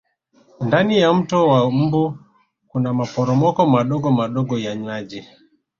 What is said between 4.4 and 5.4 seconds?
ya maji